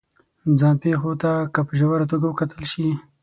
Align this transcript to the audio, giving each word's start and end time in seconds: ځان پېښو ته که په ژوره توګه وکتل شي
ځان 0.59 0.75
پېښو 0.83 1.11
ته 1.21 1.31
که 1.53 1.61
په 1.67 1.73
ژوره 1.79 2.05
توګه 2.11 2.25
وکتل 2.27 2.63
شي 2.71 2.87